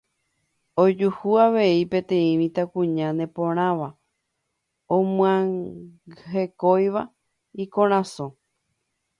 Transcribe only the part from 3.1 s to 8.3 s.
neporãva omyangekóiva ikorasõ.